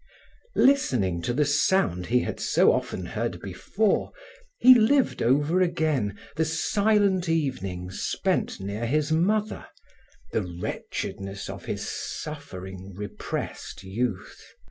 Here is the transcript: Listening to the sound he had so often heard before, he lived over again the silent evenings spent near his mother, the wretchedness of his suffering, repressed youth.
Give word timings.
Listening 0.55 1.21
to 1.21 1.31
the 1.31 1.45
sound 1.45 2.07
he 2.07 2.21
had 2.21 2.39
so 2.39 2.71
often 2.73 3.05
heard 3.05 3.39
before, 3.39 4.11
he 4.57 4.73
lived 4.73 5.21
over 5.21 5.61
again 5.61 6.17
the 6.35 6.43
silent 6.43 7.29
evenings 7.29 8.01
spent 8.01 8.59
near 8.59 8.87
his 8.87 9.11
mother, 9.11 9.67
the 10.31 10.41
wretchedness 10.41 11.47
of 11.51 11.65
his 11.65 11.87
suffering, 11.87 12.95
repressed 12.95 13.83
youth. 13.83 14.43